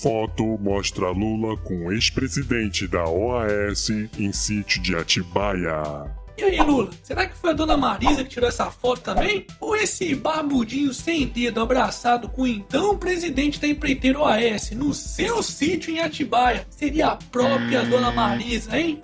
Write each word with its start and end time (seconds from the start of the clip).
Foto 0.00 0.58
mostra 0.58 1.10
Lula 1.10 1.58
com 1.58 1.92
ex-presidente 1.92 2.88
da 2.88 3.04
OAS 3.04 3.90
em 3.90 4.32
sítio 4.32 4.80
de 4.80 4.96
Atibaia. 4.96 6.10
E 6.38 6.42
aí, 6.42 6.56
Lula, 6.56 6.88
será 7.02 7.26
que 7.26 7.36
foi 7.36 7.50
a 7.50 7.52
dona 7.52 7.76
Marisa 7.76 8.24
que 8.24 8.30
tirou 8.30 8.48
essa 8.48 8.70
foto 8.70 9.02
também? 9.02 9.46
Ou 9.60 9.76
esse 9.76 10.14
barbudinho 10.14 10.94
sem 10.94 11.26
dedo 11.26 11.60
abraçado 11.60 12.30
com 12.30 12.42
o 12.42 12.46
então 12.46 12.96
presidente 12.96 13.60
da 13.60 13.68
empreiteira 13.68 14.20
OAS 14.20 14.70
no 14.70 14.94
seu 14.94 15.42
sítio 15.42 15.94
em 15.94 16.00
Atibaia 16.00 16.66
seria 16.70 17.08
a 17.08 17.16
própria 17.16 17.84
dona 17.84 18.10
Marisa, 18.10 18.78
hein? 18.78 19.02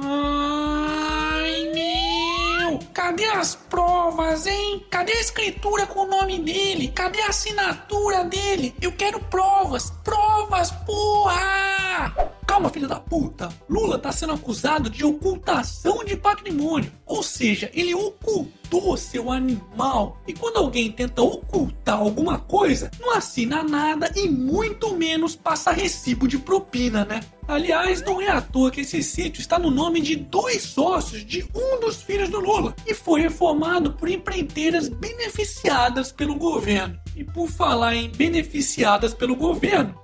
Ai, 0.00 1.72
meu! 1.74 2.78
Cadê 2.94 3.24
as 3.24 3.56
provas, 3.56 4.46
hein? 4.46 4.86
Cadê 4.90 5.12
a 5.12 5.20
escritura 5.20 5.86
com 5.86 6.00
o 6.00 6.06
nome 6.06 6.38
dele? 6.38 6.86
Cadê 6.94 7.20
a 7.22 7.30
assinatura 7.30 8.22
dele? 8.24 8.74
Eu 8.80 8.92
quero 8.92 9.18
provas! 9.18 9.90
Provas, 10.04 10.25
porra! 10.84 12.36
Calma, 12.46 12.70
filho 12.70 12.88
da 12.88 13.00
puta! 13.00 13.48
Lula 13.68 13.98
tá 13.98 14.12
sendo 14.12 14.32
acusado 14.32 14.88
de 14.88 15.04
ocultação 15.04 16.04
de 16.04 16.16
patrimônio. 16.16 16.92
Ou 17.04 17.22
seja, 17.22 17.70
ele 17.74 17.94
ocultou 17.94 18.96
seu 18.96 19.30
animal. 19.30 20.18
E 20.26 20.32
quando 20.32 20.56
alguém 20.56 20.90
tenta 20.90 21.22
ocultar 21.22 21.98
alguma 21.98 22.38
coisa, 22.38 22.90
não 23.00 23.12
assina 23.14 23.62
nada 23.62 24.10
e 24.14 24.28
muito 24.28 24.94
menos 24.94 25.36
passa 25.36 25.70
recibo 25.70 26.26
de 26.26 26.38
propina, 26.38 27.04
né? 27.04 27.20
Aliás, 27.48 28.02
não 28.02 28.20
é 28.20 28.28
à 28.28 28.40
toa 28.40 28.70
que 28.70 28.80
esse 28.80 29.02
sítio 29.02 29.40
está 29.40 29.58
no 29.58 29.70
nome 29.70 30.00
de 30.00 30.16
dois 30.16 30.62
sócios 30.62 31.24
de 31.24 31.46
um 31.54 31.80
dos 31.80 32.02
filhos 32.02 32.28
do 32.28 32.40
Lula 32.40 32.74
e 32.86 32.94
foi 32.94 33.20
reformado 33.20 33.92
por 33.92 34.08
empreiteiras 34.08 34.88
beneficiadas 34.88 36.10
pelo 36.10 36.34
governo. 36.36 36.98
E 37.14 37.22
por 37.22 37.48
falar 37.48 37.94
em 37.94 38.10
beneficiadas 38.10 39.14
pelo 39.14 39.36
governo, 39.36 39.94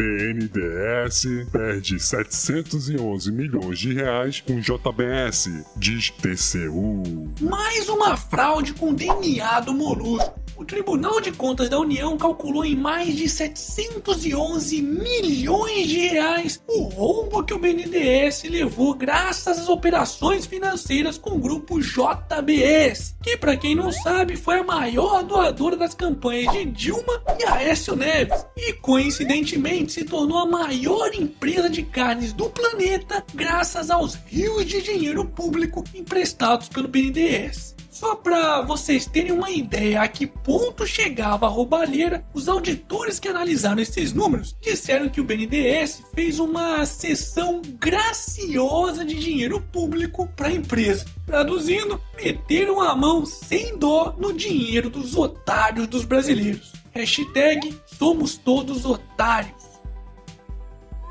BNDES 0.00 1.46
perde 1.52 2.00
711 2.00 3.30
milhões 3.30 3.78
de 3.78 3.92
reais 3.92 4.40
com 4.40 4.58
JBS, 4.58 5.50
diz 5.76 6.08
TCU. 6.08 7.02
Mais 7.38 7.86
uma 7.90 8.16
fraude 8.16 8.72
com 8.72 8.94
DNA 8.94 9.60
do 9.60 9.74
Molusco. 9.74 10.39
O 10.60 10.64
Tribunal 10.66 11.22
de 11.22 11.32
Contas 11.32 11.70
da 11.70 11.78
União 11.78 12.18
calculou 12.18 12.66
em 12.66 12.76
mais 12.76 13.16
de 13.16 13.26
711 13.30 14.82
milhões 14.82 15.88
de 15.88 16.08
reais 16.08 16.62
o 16.68 16.82
rombo 16.82 17.42
que 17.42 17.54
o 17.54 17.58
BNDES 17.58 18.42
levou 18.42 18.92
graças 18.92 19.58
às 19.58 19.70
operações 19.70 20.44
financeiras 20.44 21.16
com 21.16 21.30
o 21.30 21.38
grupo 21.38 21.80
JBS, 21.80 23.16
que 23.22 23.38
para 23.38 23.56
quem 23.56 23.74
não 23.74 23.90
sabe 23.90 24.36
foi 24.36 24.58
a 24.58 24.62
maior 24.62 25.24
doadora 25.24 25.78
das 25.78 25.94
campanhas 25.94 26.52
de 26.52 26.66
Dilma 26.66 27.22
e 27.40 27.44
Aécio 27.46 27.96
Neves, 27.96 28.44
e 28.54 28.74
coincidentemente 28.74 29.92
se 29.92 30.04
tornou 30.04 30.36
a 30.36 30.46
maior 30.46 31.14
empresa 31.14 31.70
de 31.70 31.84
carnes 31.84 32.34
do 32.34 32.50
planeta 32.50 33.24
graças 33.32 33.90
aos 33.90 34.14
rios 34.26 34.66
de 34.66 34.82
dinheiro 34.82 35.24
público 35.24 35.82
emprestados 35.94 36.68
pelo 36.68 36.86
BNDES. 36.86 37.79
Só 37.90 38.14
para 38.14 38.62
vocês 38.62 39.04
terem 39.04 39.32
uma 39.32 39.50
ideia 39.50 40.00
a 40.00 40.08
que 40.08 40.24
ponto 40.24 40.86
chegava 40.86 41.46
a 41.46 41.48
roubalheira, 41.48 42.24
os 42.32 42.48
auditores 42.48 43.18
que 43.18 43.26
analisaram 43.26 43.82
esses 43.82 44.12
números 44.12 44.56
disseram 44.60 45.08
que 45.08 45.20
o 45.20 45.24
BNDES 45.24 46.04
fez 46.14 46.38
uma 46.38 46.86
cessão 46.86 47.60
graciosa 47.80 49.04
de 49.04 49.16
dinheiro 49.16 49.60
público 49.72 50.28
para 50.36 50.48
a 50.48 50.52
empresa. 50.52 51.04
Traduzindo, 51.26 52.00
meteram 52.16 52.80
a 52.80 52.94
mão 52.94 53.26
sem 53.26 53.76
dó 53.76 54.14
no 54.16 54.32
dinheiro 54.32 54.88
dos 54.88 55.16
otários 55.16 55.88
dos 55.88 56.04
brasileiros. 56.04 56.72
Hashtag 56.92 57.76
somos 57.86 58.36
todos 58.36 58.84
otários. 58.84 59.64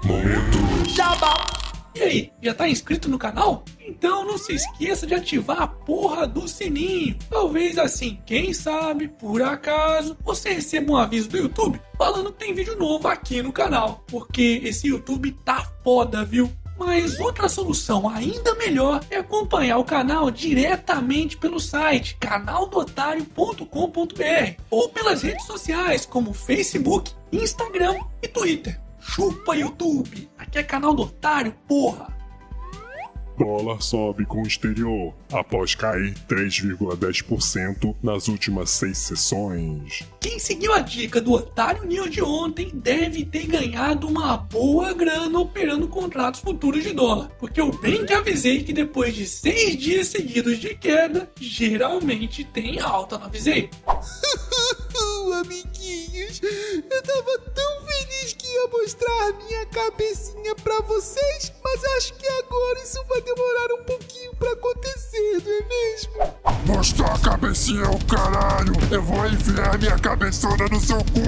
Momento. 0.06 0.58
Jabá! 0.96 1.46
E 1.94 2.02
aí, 2.02 2.32
já 2.42 2.54
tá 2.54 2.70
inscrito 2.70 3.10
no 3.10 3.20
canal? 3.20 3.66
Então 3.90 4.24
não 4.24 4.38
se 4.38 4.54
esqueça 4.54 5.08
de 5.08 5.16
ativar 5.16 5.64
a 5.64 5.68
porra 5.68 6.28
do 6.28 6.48
sininho. 6.48 7.18
Talvez 7.28 7.80
assim, 7.80 8.20
quem 8.24 8.54
sabe, 8.54 9.08
por 9.08 9.42
acaso, 9.42 10.16
você 10.24 10.54
receba 10.54 10.92
um 10.92 10.98
aviso 10.98 11.30
do 11.30 11.38
YouTube 11.38 11.82
falando 11.98 12.32
que 12.32 12.46
tem 12.46 12.54
vídeo 12.54 12.78
novo 12.78 13.08
aqui 13.08 13.42
no 13.42 13.52
canal. 13.52 14.04
Porque 14.08 14.62
esse 14.64 14.88
YouTube 14.88 15.32
tá 15.44 15.68
foda, 15.84 16.24
viu? 16.24 16.52
Mas 16.78 17.20
outra 17.20 17.50
solução 17.50 18.08
ainda 18.08 18.56
melhor 18.56 19.04
é 19.10 19.18
acompanhar 19.18 19.80
o 19.80 19.84
canal 19.84 20.32
diretamente 20.32 21.36
pelo 21.36 21.60
site 21.60 22.16
canaldotário.com.br 22.20 24.62
ou 24.70 24.88
pelas 24.88 25.24
redes 25.24 25.46
sociais 25.46 26.06
como 26.06 26.32
Facebook, 26.32 27.12
Instagram 27.34 27.98
e 28.22 28.28
Twitter. 28.28 28.80
Chupa 29.00 29.58
YouTube! 29.58 30.30
Aqui 30.38 30.60
é 30.60 30.64
canal 30.64 30.94
do 30.94 31.04
otário, 31.04 31.54
porra! 31.68 32.19
Dólar 33.40 33.82
sobe 33.82 34.26
com 34.26 34.42
o 34.42 34.48
exterior 34.48 35.14
após 35.32 35.74
cair 35.74 36.14
3,10% 36.28 37.96
nas 38.04 38.28
últimas 38.28 38.70
seis 38.70 38.98
sessões. 38.98 40.04
Quem 40.20 40.38
seguiu 40.38 40.74
a 40.74 40.80
dica 40.80 41.22
do 41.22 41.32
Otário 41.32 41.86
News 41.86 42.12
de 42.12 42.22
ontem 42.22 42.70
deve 42.74 43.24
ter 43.24 43.48
ganhado 43.48 44.08
uma 44.08 44.36
boa 44.36 44.92
grana 44.92 45.40
operando 45.40 45.88
contratos 45.88 46.42
futuros 46.42 46.84
de 46.84 46.92
dólar. 46.92 47.32
Porque 47.40 47.62
eu 47.62 47.72
bem 47.80 48.06
que 48.06 48.14
avisei 48.14 48.62
que 48.62 48.74
depois 48.74 49.16
de 49.16 49.26
seis 49.26 49.78
dias 49.78 50.10
seguidos 50.10 50.58
de 50.58 50.76
queda, 50.76 51.32
geralmente 51.40 52.44
tem 52.44 52.78
alta, 52.82 53.18
não 53.18 53.28
avisei? 53.28 53.70
Amiguinhos, 55.40 56.42
eu 56.44 57.04
tava 57.04 57.40
tão 57.54 57.86
feliz 57.86 58.34
que 58.34 58.46
ia 58.46 58.68
mostrar 58.68 59.34
minha 59.34 59.66
cabecinha 59.68 60.54
pra 60.56 60.82
vocês, 60.82 61.54
Mostrar 66.70 67.16
a 67.16 67.20
cabecinha 67.20 67.86
ao 67.86 67.98
caralho! 68.00 68.74
Eu 68.92 69.02
vou 69.02 69.26
enfiar 69.26 69.78
minha 69.80 69.98
cabeçona 69.98 70.68
no 70.70 70.80
seu 70.80 71.00
cu! 71.00 71.20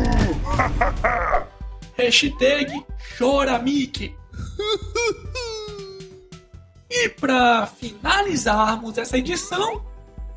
Hashtag 1.98 2.86
chora 3.18 3.58
Mickey. 3.60 4.16
E 6.94 7.08
para 7.08 7.66
finalizarmos 7.68 8.98
essa 8.98 9.18
edição, 9.18 9.82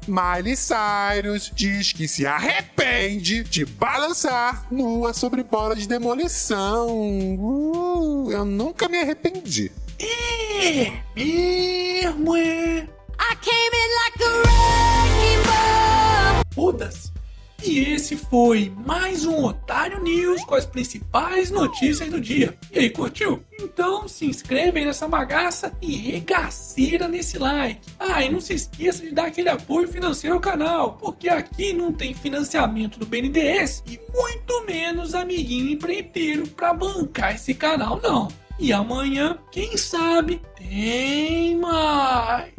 Miley 0.07 0.57
Cyrus 0.57 1.51
diz 1.53 1.93
que 1.93 2.07
se 2.07 2.25
arrepende 2.25 3.43
de 3.43 3.65
balançar 3.65 4.65
nua 4.71 5.13
sobre 5.13 5.43
bola 5.43 5.75
de 5.75 5.89
demolição. 5.89 6.89
Uh, 6.89 8.31
eu 8.31 8.45
nunca 8.45 8.89
me 8.89 8.99
arrependi. 8.99 9.73
é 9.99 10.93
mesmo 11.17 12.37
é. 12.37 12.89
I 13.19 13.37
came 13.41 13.75
in 13.75 13.84
Foda-se. 16.75 17.13
E 17.63 17.79
esse 17.79 18.17
foi 18.17 18.71
mais 18.85 19.25
um 19.25 19.45
Otário 19.45 20.03
News 20.03 20.45
com 20.45 20.57
as 20.57 20.67
principais 20.67 21.53
notícias 21.53 22.11
do 22.11 22.21
dia. 22.21 22.59
E 22.73 22.81
aí, 22.81 22.91
curtiu? 22.91 23.45
Então 23.61 24.09
se 24.09 24.27
inscreve 24.27 24.81
aí 24.81 24.85
nessa 24.85 25.07
bagaça 25.07 25.73
e 25.81 25.95
regaceira 25.95 27.07
nesse 27.07 27.39
like. 27.39 27.81
Ah, 27.99 28.25
e 28.25 28.29
não 28.29 28.41
se 28.41 28.55
esqueça 28.55 29.05
de 29.05 29.13
dar 29.13 29.27
aquele 29.27 29.49
apoio 29.49 29.87
financeiro 29.87 30.35
ao 30.35 30.43
canal, 30.43 30.95
porque 30.95 31.29
aqui 31.29 31.73
não 31.73 31.93
tem 31.93 32.13
financiamento 32.13 32.99
do 32.99 33.07
BNDES 33.07 33.85
e 33.87 34.01
muito 34.13 34.67
menos 34.67 35.15
amiguinho 35.15 35.71
empreiteiro 35.71 36.49
para 36.49 36.75
bancar 36.75 37.37
esse 37.37 37.55
canal, 37.55 38.01
não. 38.03 38.29
E 38.59 38.73
amanhã, 38.73 39.39
quem 39.53 39.77
sabe, 39.77 40.43
tem 40.57 41.57
mais. 41.57 42.53